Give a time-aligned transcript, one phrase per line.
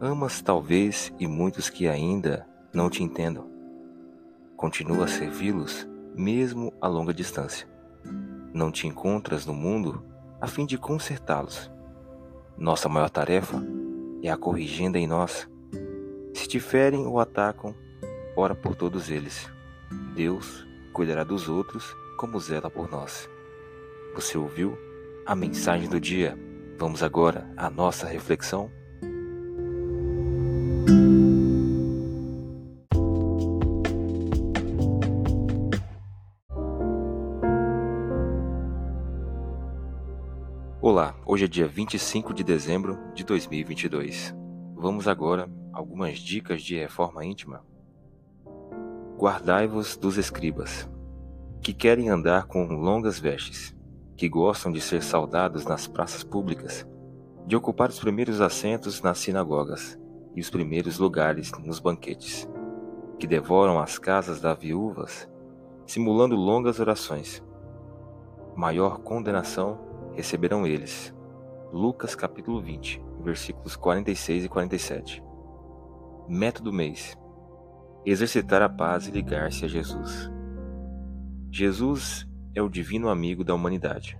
[0.00, 3.48] Amas talvez e muitos que ainda não te entendam.
[4.56, 7.66] Continua a servi-los mesmo a longa distância.
[8.52, 10.04] Não te encontras no mundo
[10.40, 11.70] a fim de consertá-los.
[12.56, 13.62] Nossa maior tarefa
[14.22, 15.48] é a corrigenda em nós.
[16.32, 17.74] Se te ferem ou atacam,
[18.36, 19.50] ora por todos eles.
[20.14, 23.28] Deus cuidará dos outros como zela por nós.
[24.14, 24.78] Você ouviu
[25.26, 26.38] a mensagem do dia?
[26.78, 28.70] Vamos agora à nossa reflexão.
[40.86, 44.34] Olá, hoje é dia 25 de dezembro de 2022.
[44.76, 47.64] Vamos agora algumas dicas de reforma íntima.
[49.16, 50.86] Guardai-vos dos escribas,
[51.62, 53.74] que querem andar com longas vestes,
[54.14, 56.86] que gostam de ser saudados nas praças públicas,
[57.46, 59.98] de ocupar os primeiros assentos nas sinagogas
[60.34, 62.46] e os primeiros lugares nos banquetes,
[63.18, 65.26] que devoram as casas das viúvas,
[65.86, 67.42] simulando longas orações.
[68.54, 69.83] Maior condenação
[70.14, 71.14] receberão eles.
[71.72, 75.22] Lucas capítulo 20, versículos 46 e 47.
[76.28, 77.18] Método mês:
[78.06, 80.30] exercitar a paz e ligar-se a Jesus.
[81.50, 84.18] Jesus é o divino amigo da humanidade.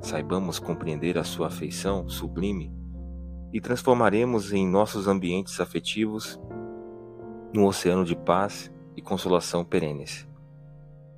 [0.00, 2.72] Saibamos compreender a sua afeição sublime
[3.52, 6.40] e transformaremos em nossos ambientes afetivos
[7.52, 10.28] num oceano de paz e consolação perenes.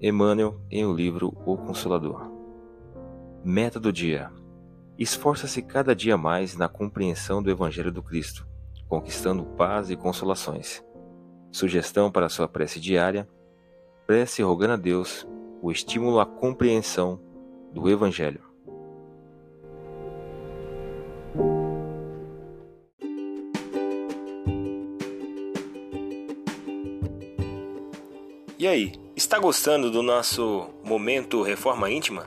[0.01, 2.28] Emmanuel em o livro O Consolador.
[3.51, 4.31] Meta do dia:
[4.99, 8.47] esforça-se cada dia mais na compreensão do Evangelho do Cristo,
[8.87, 10.85] conquistando paz e consolações.
[11.51, 13.27] Sugestão para sua prece diária:
[14.07, 15.27] prece rogando a Deus
[15.63, 17.19] o estímulo à compreensão
[17.73, 18.43] do Evangelho.
[28.59, 32.27] E aí, está gostando do nosso momento Reforma Íntima?